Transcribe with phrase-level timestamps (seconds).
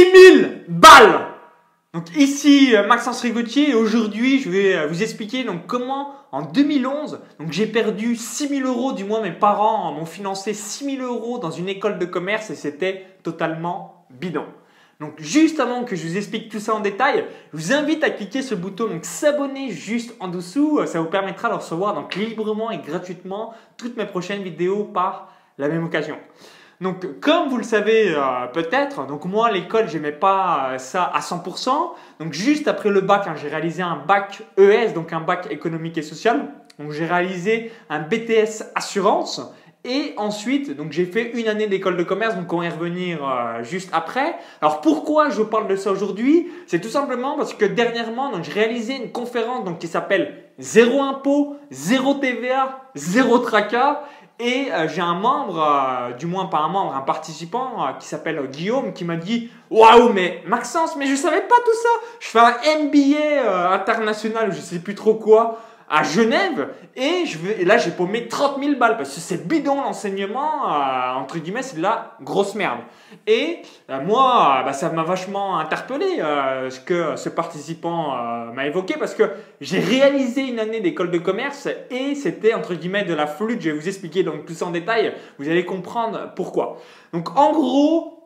[0.00, 1.26] 6000 balles
[1.92, 6.40] donc ici euh, Maxence Rigotier et aujourd'hui je vais euh, vous expliquer donc comment en
[6.40, 11.50] 2011 donc j'ai perdu 6000 euros du moins mes parents m'ont financé 6000 euros dans
[11.50, 14.46] une école de commerce et c'était totalement bidon.
[15.00, 18.08] Donc juste avant que je vous explique tout ça en détail, je vous invite à
[18.08, 22.70] cliquer sur le bouton s'abonner juste en dessous, ça vous permettra de recevoir donc librement
[22.70, 26.16] et gratuitement toutes mes prochaines vidéos par la même occasion.
[26.80, 31.20] Donc, comme vous le savez euh, peut-être, donc moi l'école j'aimais pas euh, ça à
[31.20, 31.68] 100%.
[32.20, 35.98] Donc juste après le bac, hein, j'ai réalisé un bac ES, donc un bac économique
[35.98, 36.48] et social.
[36.78, 39.42] Donc j'ai réalisé un BTS assurance.
[39.84, 43.26] Et ensuite, donc j'ai fait une année d'école de commerce, donc on va y revenir
[43.26, 44.36] euh, juste après.
[44.62, 46.48] Alors pourquoi je parle de ça aujourd'hui?
[46.66, 51.00] C'est tout simplement parce que dernièrement, donc j'ai réalisé une conférence donc qui s'appelle Zéro
[51.00, 54.02] impôt, zéro TVA, zéro tracas.
[54.40, 58.08] Et euh, j'ai un membre, euh, du moins pas un membre, un participant euh, qui
[58.08, 61.88] s'appelle Guillaume qui m'a dit Waouh, mais Maxence, mais je savais pas tout ça.
[62.20, 65.60] Je fais un MBA international, je sais plus trop quoi
[65.90, 69.82] à Genève et, je vais, là j'ai paumé 30 000 balles parce que c'est bidon
[69.82, 72.78] l'enseignement, euh, entre guillemets, c'est de la grosse merde.
[73.26, 73.58] Et
[73.90, 78.14] euh, moi, bah, ça m'a vachement interpellé euh, ce que ce participant
[78.54, 79.24] m'a évoqué parce que
[79.60, 83.60] j'ai réalisé une année d'école de commerce et c'était entre guillemets de la flûte.
[83.60, 86.78] Je vais vous expliquer donc ça en détail, vous allez comprendre pourquoi.
[87.12, 88.19] Donc en gros,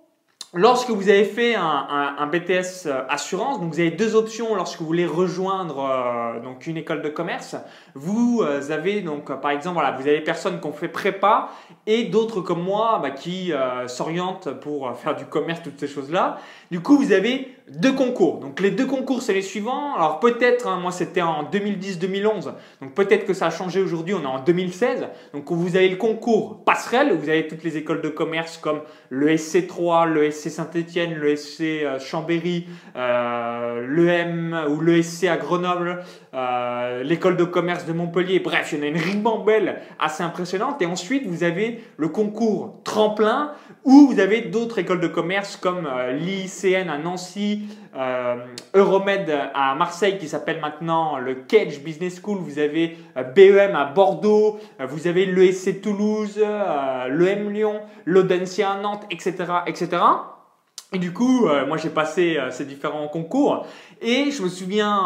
[0.57, 4.87] Lorsque vous avez fait un, BTS euh, assurance, donc vous avez deux options lorsque vous
[4.87, 7.57] voulez rejoindre euh, donc une école de commerce.
[7.97, 11.49] Vous euh, avez donc par exemple voilà, vous avez des personnes qui ont fait prépa
[11.89, 13.53] et d'autres comme moi bah, qui
[13.89, 16.39] s'orientent pour faire du commerce, toutes ces choses-là.
[16.71, 18.39] Du coup, vous avez deux concours.
[18.39, 19.95] Donc les deux concours, c'est les suivants.
[19.95, 24.23] Alors peut-être, hein, moi c'était en 2010-2011, donc peut-être que ça a changé aujourd'hui, on
[24.23, 25.07] est en 2016.
[25.33, 29.29] Donc vous avez le concours passerelle, vous avez toutes les écoles de commerce comme le
[29.31, 36.03] SC3, le SC Saint-Etienne, le euh, Chambéry, euh, l'EM ou le SC à Grenoble,
[36.35, 38.41] euh, l'école de commerce de Montpellier.
[38.41, 40.81] Bref, il y en a une ribambelle assez impressionnante.
[40.83, 43.53] Et ensuite, vous avez le concours tremplin
[43.85, 47.69] où vous avez d'autres écoles de commerce comme l'ICN à Nancy,
[48.75, 52.39] Euromed à Marseille qui s'appelle maintenant le Cage Business School.
[52.39, 52.97] Vous avez
[53.37, 54.59] BEM à Bordeaux,
[54.89, 56.41] vous avez l'ESC Toulouse,
[57.11, 59.35] l'EM Lyon, l'Audencia à Nantes, etc.,
[59.67, 59.99] etc.
[60.95, 63.67] Et du coup, euh, moi j'ai passé euh, ces différents concours
[64.01, 65.03] et je me souviens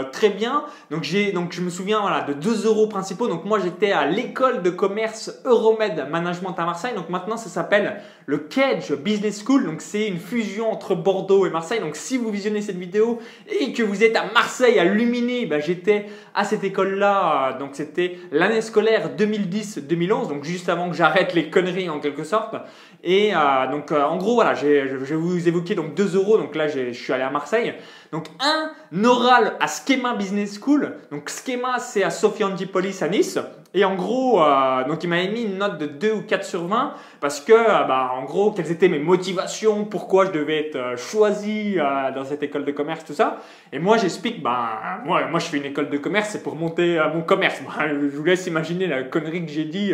[0.00, 0.64] euh, très bien.
[0.90, 3.26] Donc j'ai donc je me souviens voilà de deux euros principaux.
[3.26, 6.92] Donc moi j'étais à l'école de commerce Euromed Management à Marseille.
[6.94, 9.64] Donc maintenant ça s'appelle le Cage Business School.
[9.64, 11.80] Donc c'est une fusion entre Bordeaux et Marseille.
[11.80, 13.18] Donc si vous visionnez cette vidéo
[13.48, 17.56] et que vous êtes à Marseille à Luminé, ben, j'étais à cette école là.
[17.58, 20.28] donc c'était l'année scolaire 2010-2011.
[20.28, 22.56] Donc juste avant que j'arrête les conneries en quelque sorte.
[23.02, 23.32] Et
[23.70, 26.92] donc en gros voilà, je vais vous vous évoquiez donc 2 euros, donc là je
[26.92, 27.74] suis allé à Marseille.
[28.12, 30.96] Donc un oral à Schema Business School.
[31.10, 33.38] Donc Schema c'est à Sophie Antipolis à Nice.
[33.72, 36.66] Et en gros, euh, donc il m'avait mis une note de 2 ou 4 sur
[36.66, 40.76] 20 parce que, euh, bah, en gros, quelles étaient mes motivations, pourquoi je devais être
[40.76, 41.76] euh, choisi
[42.14, 43.40] dans cette école de commerce, tout ça.
[43.72, 47.00] Et moi, j'explique, bah, moi, moi, je fais une école de commerce, c'est pour monter
[47.14, 47.60] mon commerce.
[47.64, 49.92] Bah, je vous laisse imaginer la connerie que j'ai dit.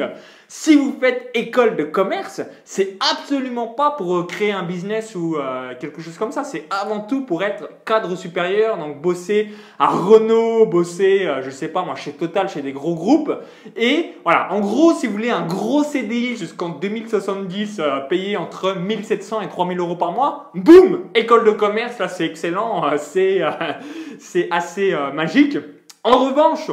[0.49, 5.37] si vous faites école de commerce, c'est absolument pas pour créer un business ou
[5.79, 6.45] quelque chose comme ça.
[6.45, 11.83] C'est avant tout pour être cadre supérieur, donc bosser à Renault, bosser, je sais pas,
[11.83, 13.33] moi, chez Total, chez des gros groupes.
[13.77, 18.77] Et voilà, en gros, si vous voulez un gros CDI jusqu'en 2070, euh, payé entre
[18.77, 23.43] 1700 et 3000 euros par mois, boum, école de commerce, là c'est excellent, euh, c'est
[23.43, 23.51] euh,
[24.51, 25.59] assez magique.
[26.05, 26.71] En revanche,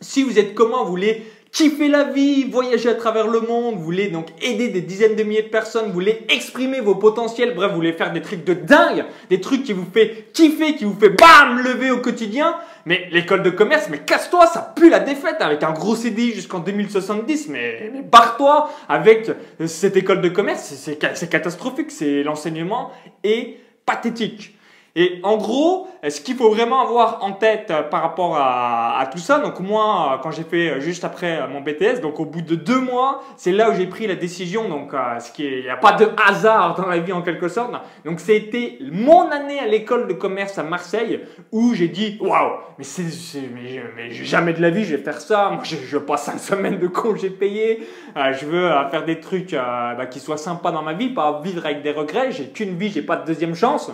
[0.00, 3.84] si vous êtes comment, vous voulez kiffer la vie, voyager à travers le monde, vous
[3.84, 7.70] voulez donc aider des dizaines de milliers de personnes, vous voulez exprimer vos potentiels, bref,
[7.70, 10.96] vous voulez faire des trucs de dingue, des trucs qui vous fait kiffer, qui vous
[10.98, 12.56] fait bam lever au quotidien.
[12.86, 16.58] Mais l'école de commerce, mais casse-toi, ça pue la défaite avec un gros CDI jusqu'en
[16.58, 19.30] 2070, mais, mais barre-toi avec
[19.66, 22.90] cette école de commerce, c'est catastrophique, c'est l'enseignement
[23.22, 24.56] est pathétique.
[24.94, 29.18] Et en gros, ce qu'il faut vraiment avoir en tête euh, par rapport à, tout
[29.18, 32.42] ça, donc moi, euh, quand j'ai fait euh, juste après mon BTS, donc au bout
[32.42, 34.68] de deux mois, c'est là où j'ai pris la décision.
[34.68, 37.72] Donc, ce qui il n'y a pas de hasard dans la vie en quelque sorte.
[38.04, 42.84] Donc, c'était mon année à l'école de commerce à Marseille où j'ai dit, waouh, mais
[42.84, 45.50] c'est, mais, jamais de la vie je vais faire ça.
[45.50, 47.86] Moi, je, je passe cinq semaines de congé payé.
[48.14, 51.82] je veux faire des trucs bah, qui soient sympas dans ma vie, pas vivre avec
[51.82, 52.30] des regrets.
[52.30, 53.90] J'ai qu'une vie, j'ai pas de deuxième chance.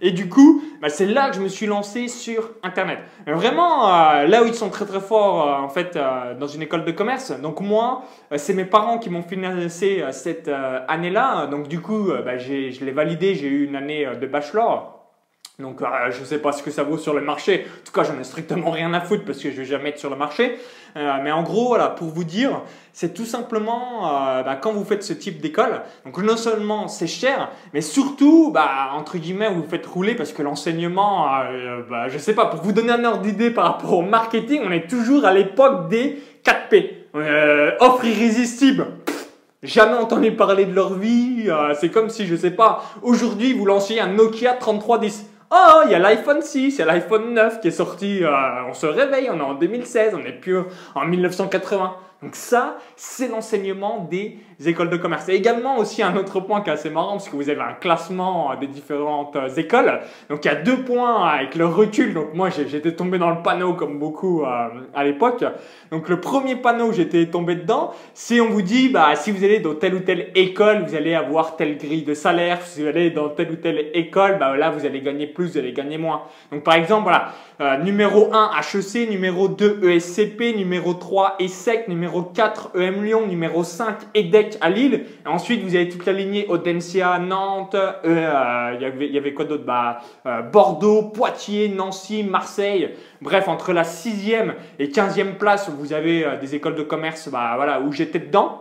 [0.00, 2.98] Et du coup, bah, c'est là que je me suis lancé sur Internet.
[3.26, 6.62] vraiment, euh, là où ils sont très très forts, euh, en fait, euh, dans une
[6.62, 7.32] école de commerce.
[7.40, 8.02] Donc moi,
[8.36, 10.50] c'est mes parents qui m'ont financé cette
[10.88, 11.46] année-là.
[11.46, 14.93] Donc du coup, bah, je l'ai validé, j'ai eu une année de bachelor.
[15.60, 17.66] Donc euh, je ne sais pas ce que ça vaut sur le marché.
[17.68, 20.00] En tout cas, j'en ai strictement rien à foutre parce que je vais jamais être
[20.00, 20.58] sur le marché.
[20.96, 22.62] Euh, mais en gros, voilà, pour vous dire,
[22.92, 25.82] c'est tout simplement euh, bah, quand vous faites ce type d'école.
[26.04, 30.42] Donc non seulement c'est cher, mais surtout, bah, entre guillemets, vous faites rouler parce que
[30.42, 31.28] l'enseignement,
[31.88, 34.72] bah, je sais pas, pour vous donner un ordre d'idée par rapport au marketing, on
[34.72, 37.78] est toujours à l'époque des 4P.
[37.78, 38.88] offre irrésistible.
[39.62, 41.48] jamais entendu parler de leur vie.
[41.78, 45.30] c'est comme si, je sais pas, aujourd'hui vous lanciez un Nokia 3310.
[45.56, 48.28] Oh, il y a l'iPhone 6, il y a l'iPhone 9 qui est sorti, euh,
[48.68, 50.58] on se réveille, on est en 2016, on n'est plus
[50.96, 51.94] en 1980.
[52.22, 55.28] Donc ça, c'est l'enseignement des écoles de commerce.
[55.28, 57.74] Et également aussi un autre point qui est assez marrant, parce que vous avez un
[57.74, 60.00] classement des différentes euh, écoles.
[60.28, 62.14] Donc il y a deux points avec le recul.
[62.14, 65.44] Donc moi, j'étais tombé dans le panneau comme beaucoup euh, à l'époque.
[65.90, 69.44] Donc le premier panneau où j'étais tombé dedans, c'est on vous dit, bah, si vous
[69.44, 72.62] allez dans telle ou telle école, vous allez avoir telle grille de salaire.
[72.62, 75.58] Si vous allez dans telle ou telle école, bah, là, vous allez gagner plus, vous
[75.58, 76.22] allez gagner moins.
[76.50, 82.22] Donc par exemple, voilà, euh, numéro 1 HEC, numéro 2 ESCP, numéro 3 ESSEC, numéro
[82.22, 85.04] 4 EM Lyon, numéro 5 EDEC à Lille.
[85.24, 89.44] Et ensuite, vous avez toute la lignée Audencia, Nantes, euh, euh, il y avait quoi
[89.44, 89.64] d'autre?
[89.64, 90.00] Bah,
[90.52, 92.90] Bordeaux, Poitiers, Nancy, Marseille.
[93.20, 97.80] Bref, entre la 6e et 15e place, vous avez des écoles de commerce bah, voilà,
[97.80, 98.60] où j'étais dedans.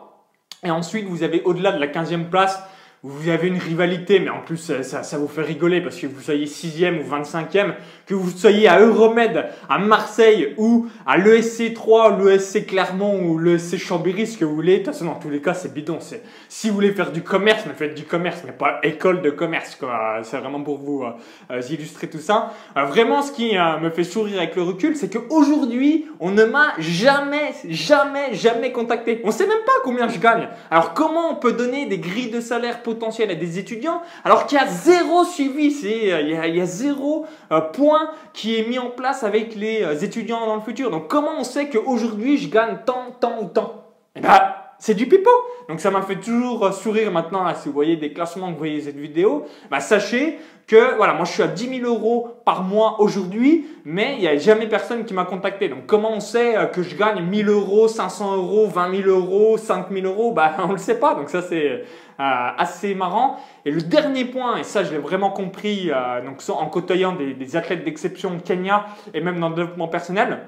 [0.63, 2.63] Et ensuite, vous avez au-delà de la 15e place,
[3.05, 6.45] vous avez une rivalité, mais en plus ça, vous fait rigoler parce que vous soyez
[6.45, 7.73] 6e ou 25e,
[8.05, 13.77] que vous soyez à Euromed, à Marseille ou à l'ESC 3, l'ESC Clermont ou l'ESC
[13.77, 14.79] Chambéry, ce que vous voulez.
[14.79, 15.99] De toute façon, dans tous les cas, c'est bidon.
[16.47, 19.75] Si vous voulez faire du commerce, mais faites du commerce, mais pas école de commerce.
[19.75, 20.21] Quoi.
[20.23, 22.53] C'est vraiment pour vous euh, illustrer tout ça.
[22.77, 26.45] Euh, vraiment, ce qui euh, me fait sourire avec le recul, c'est qu'aujourd'hui, on ne
[26.45, 29.19] m'a jamais, jamais, jamais contacté.
[29.25, 30.47] On sait même pas combien je gagne.
[30.71, 34.45] Alors comment on peut donner des grilles de salaire pour potentiel à des étudiants, alors
[34.45, 38.67] qu'il y a zéro suivi, c'est, euh, il, y a, zéro euh, point qui est
[38.67, 40.91] mis en place avec les euh, étudiants dans le futur.
[40.91, 43.85] Donc comment on sait qu'aujourd'hui je gagne tant, tant ou tant?
[44.15, 44.39] Eh ben,
[44.79, 45.31] c'est du pipeau.
[45.69, 48.81] Donc ça m'a fait toujours sourire maintenant, si vous voyez des classements, que vous voyez
[48.81, 53.01] cette vidéo, bah, sachez que voilà, moi je suis à 10 000 euros par mois
[53.01, 55.69] aujourd'hui, mais il n'y a jamais personne qui m'a contacté.
[55.69, 59.57] Donc comment on sait euh, que je gagne 1000 euros, 500 euros, 20 000 euros,
[59.57, 60.31] 5 000 euros?
[60.31, 61.81] Bah on ne le sait pas, donc ça c'est euh,
[62.17, 63.37] assez marrant.
[63.65, 67.33] Et le dernier point, et ça je l'ai vraiment compris euh, donc, en côtoyant des,
[67.33, 70.39] des athlètes d'exception au Kenya et même dans le développement personnel,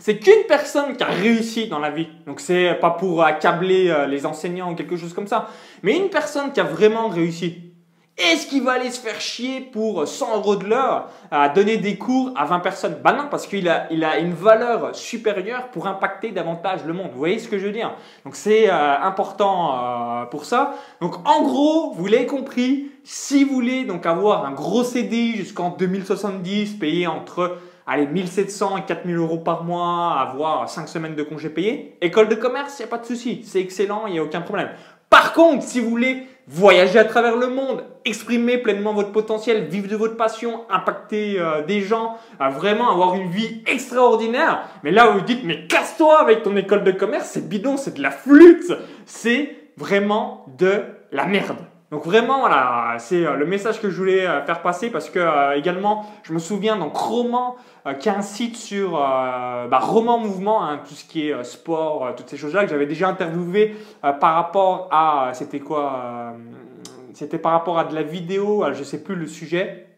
[0.00, 2.08] c'est qu'une personne qui a réussi dans la vie.
[2.26, 5.48] Donc c'est pas pour accabler les enseignants ou quelque chose comme ça,
[5.82, 7.70] mais une personne qui a vraiment réussi.
[8.22, 11.96] Est-ce qu'il va aller se faire chier pour 100 euros de l'heure à donner des
[11.96, 12.96] cours à 20 personnes?
[13.02, 17.08] Bah non, parce qu'il a, il a une valeur supérieure pour impacter davantage le monde.
[17.12, 17.94] Vous voyez ce que je veux dire?
[18.26, 20.74] Donc c'est euh, important euh, pour ça.
[21.00, 25.70] Donc en gros, vous l'avez compris, si vous voulez donc avoir un gros CDI jusqu'en
[25.70, 27.56] 2070, payer entre
[27.90, 32.36] allez, 1700 et 4000 euros par mois, avoir 5 semaines de congés payés, école de
[32.36, 34.68] commerce, il n'y a pas de souci, c'est excellent, il n'y a aucun problème.
[35.10, 39.88] Par contre, si vous voulez voyager à travers le monde, exprimer pleinement votre potentiel, vivre
[39.88, 44.62] de votre passion, impacter euh, des gens, vraiment avoir une vie extraordinaire.
[44.84, 48.02] Mais là, vous dites, mais casse-toi avec ton école de commerce, c'est bidon, c'est de
[48.02, 48.72] la flûte,
[49.04, 51.58] c'est vraiment de la merde.
[51.90, 55.18] Donc vraiment, voilà, c'est euh, le message que je voulais euh, faire passer parce que
[55.18, 57.56] euh, également, je me souvian donc Roman,
[57.98, 62.64] qui a sur bah, Roman Mouvement, hein, tout ce qui est sport, toutes ces choses-là,
[62.64, 66.34] que j'avais déjà interviewé par rapport à, c'était quoi
[67.14, 69.89] C'était par rapport à de la vidéo, je sais plus le sujet.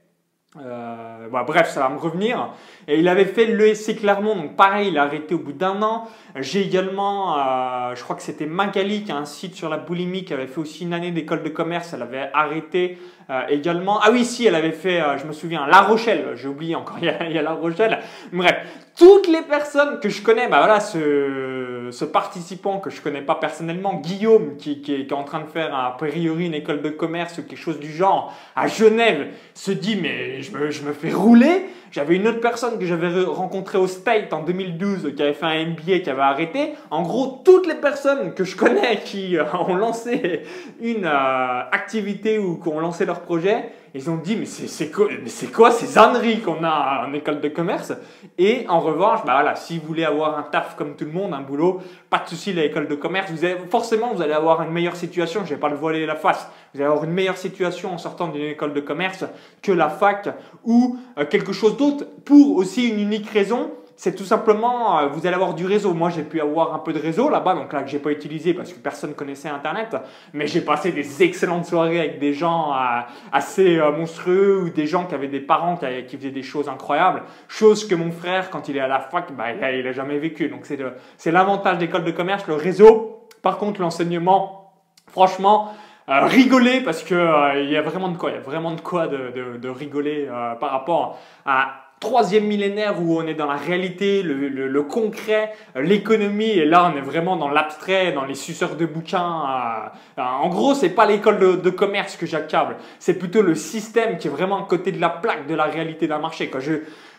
[0.60, 2.50] Euh, bah, bref, ça va me revenir.
[2.86, 6.08] Et il avait fait l'ESC Clermont, donc pareil, il a arrêté au bout d'un an.
[6.36, 10.24] J'ai également, euh, je crois que c'était Magali qui a un site sur la boulimie,
[10.24, 12.98] qui avait fait aussi une année d'école de commerce, elle avait arrêté
[13.30, 13.98] euh, également.
[14.02, 16.98] Ah oui, si, elle avait fait, euh, je me souviens, La Rochelle, j'ai oublié encore,
[17.00, 18.00] il y, a, il y, a, La Rochelle.
[18.30, 18.56] Bref,
[18.98, 23.34] toutes les personnes que je connais, bah voilà, ce, ce participant que je connais pas
[23.34, 27.42] personnellement, Guillaume, qui, est, en train de faire a priori une école de commerce ou
[27.42, 31.66] quelque chose du genre à Genève, se dit mais je me, je me fais rouler.
[31.92, 35.66] J'avais une autre personne que j'avais rencontrée au State en 2012 qui avait fait un
[35.66, 36.72] MBA qui avait arrêté.
[36.90, 40.42] En gros, toutes les personnes que je connais qui euh, ont lancé
[40.80, 45.08] une euh, activité ou qui ont lancé leur projet, Ils ont dit, mais c'est quoi,
[45.52, 47.92] quoi ces âneries qu'on a en école de commerce?
[48.38, 51.34] Et en revanche, bah voilà, si vous voulez avoir un taf comme tout le monde,
[51.34, 54.70] un boulot, pas de souci, l'école de commerce, vous avez, forcément, vous allez avoir une
[54.70, 55.42] meilleure situation.
[55.44, 56.48] Je vais pas le voiler la face.
[56.72, 59.26] Vous allez avoir une meilleure situation en sortant d'une école de commerce
[59.60, 60.28] que la fac
[60.64, 63.72] ou euh, quelque chose d'autre pour aussi une unique raison
[64.02, 65.94] c'est tout simplement, euh, vous allez avoir du réseau.
[65.94, 68.52] Moi, j'ai pu avoir un peu de réseau là-bas, donc là que j'ai pas utilisé
[68.52, 69.96] parce que personne connaissait Internet.
[70.32, 74.88] Mais j'ai passé des excellentes soirées avec des gens euh, assez euh, monstrueux ou des
[74.88, 77.22] gens qui avaient des parents qui, faisaient des choses incroyables.
[77.46, 80.48] Chose que mon frère, quand il est à la fac, bah, il, a, jamais vécu.
[80.48, 83.28] Donc c'est l'avantage d'école de commerce, le réseau.
[83.40, 84.72] Par contre, l'enseignement,
[85.06, 85.74] franchement,
[86.08, 89.06] rigoler parce que il y a vraiment de quoi, il y a vraiment de quoi
[89.06, 90.28] de, de rigoler
[90.58, 96.64] par rapport à troisième millénaire où on est dans la réalité, le, concret, l'économie, et
[96.64, 99.92] là on est vraiment dans l'abstrait, dans les suceurs de bouquins.
[100.18, 104.30] En gros, c'est pas l'école de, commerce que j'accable, c'est plutôt le système qui est
[104.30, 106.50] vraiment à côté de la plaque de la réalité d'un marché.
[106.50, 106.72] Quand je,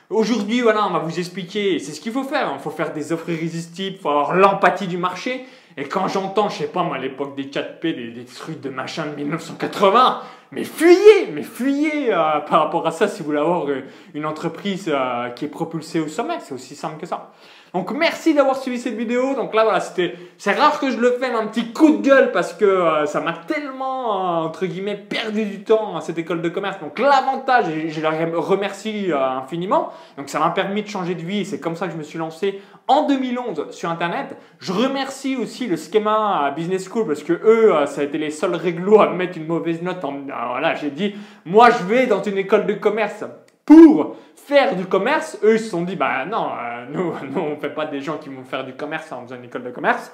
[0.09, 2.51] Aujourd'hui, voilà, on va vous expliquer, c'est ce qu'il faut faire.
[2.53, 5.45] Il faut faire des offres irrésistibles, il faut avoir l'empathie du marché.
[5.77, 8.69] Et quand j'entends, je sais pas moi, à l'époque des 4P, des, des, trucs de
[8.69, 13.39] machin de 1980, mais fuyez, mais fuyez euh, par rapport à ça si vous voulez
[13.39, 13.81] avoir euh,
[14.13, 16.39] une entreprise euh, qui est propulsée au sommet.
[16.41, 17.31] C'est aussi simple que ça.
[17.73, 19.33] Donc merci d'avoir suivi cette vidéo.
[19.33, 22.31] Donc là voilà, c'était c'est rare que je le fasse un petit coup de gueule
[22.31, 26.79] parce que ça m'a tellement entre guillemets perdu du temps à cette école de commerce.
[26.79, 29.91] Donc l'avantage, je la remercie infiniment.
[30.17, 32.19] Donc ça m'a permis de changer de vie c'est comme ça que je me suis
[32.19, 34.37] lancé en 2011 sur internet.
[34.59, 38.55] Je remercie aussi le schéma Business School parce que eux ça a été les seuls
[38.55, 40.13] réglos à mettre une mauvaise note en
[40.51, 41.15] voilà, j'ai dit,
[41.45, 43.23] moi je vais dans une école de commerce
[43.65, 45.37] pour faire du commerce.
[45.43, 48.01] Eux, ils se sont dit, bah non, euh, nous, nous, on ne fait pas des
[48.01, 50.11] gens qui vont faire du commerce en faisant une école de commerce.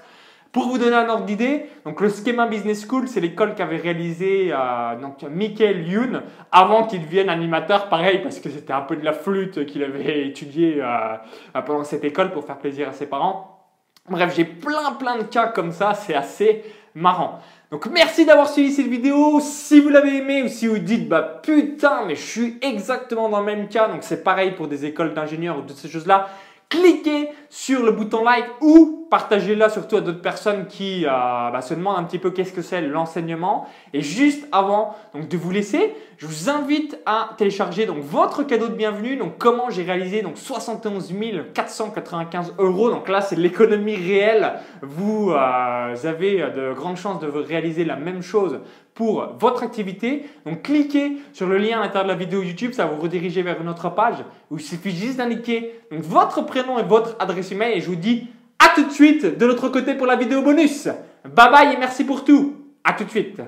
[0.51, 4.50] Pour vous donner un ordre d'idée, donc le Schema Business School, c'est l'école qu'avait réalisé
[4.51, 9.06] euh, donc Michael Youn avant qu'il devienne animateur, pareil parce que c'était un peu de
[9.06, 13.60] la flûte qu'il avait étudié euh, pendant cette école pour faire plaisir à ses parents.
[14.10, 16.63] Bref, j'ai plein plein de cas comme ça, c'est assez
[16.96, 17.41] marrant.
[17.72, 19.39] Donc merci d'avoir suivi cette vidéo.
[19.41, 23.39] Si vous l'avez aimé ou si vous dites bah putain mais je suis exactement dans
[23.39, 26.29] le même cas, donc c'est pareil pour des écoles d'ingénieurs ou toutes ces choses-là,
[26.70, 31.74] cliquez sur le bouton like ou partagez-la surtout à d'autres personnes qui euh, bah, se
[31.74, 33.68] demandent un petit peu qu'est-ce que c'est l'enseignement.
[33.94, 38.68] Et juste avant donc, de vous laisser, je vous invite à télécharger donc, votre cadeau
[38.68, 39.18] de bienvenue.
[39.18, 41.12] Donc comment j'ai réalisé donc, 71
[41.56, 42.92] 495 euros.
[42.92, 44.54] Donc là, c'est l'économie réelle.
[44.84, 48.60] Vous euh, avez de grandes chances de réaliser la même chose
[49.00, 50.25] pour votre activité.
[50.46, 53.62] Donc cliquez sur le lien à l'intérieur de la vidéo YouTube, ça vous rediriger vers
[53.62, 54.18] une autre page
[54.51, 58.27] où il suffit juste d'indiquer votre prénom et votre adresse email et je vous dis
[58.60, 60.89] à tout de suite de l'autre côté pour la vidéo bonus.
[61.24, 62.56] Bye bye et merci pour tout.
[62.84, 63.39] À tout de suite.